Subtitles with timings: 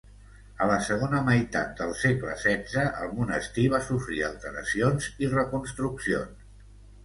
[0.63, 6.53] A la segona meitat del segle XVI el monestir va sofrir alteracions i reconstruccions.